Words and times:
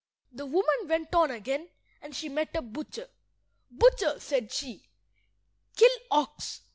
The 0.31 0.47
woman 0.47 0.87
went 0.87 1.13
on 1.13 1.29
again, 1.29 1.69
and 2.01 2.15
she 2.15 2.27
met 2.27 2.55
a 2.55 2.61
butcher. 2.63 3.07
"Butcher," 3.69 4.19
said 4.19 4.51
she, 4.51 4.89
"kill 5.75 5.95
ox. 6.09 6.61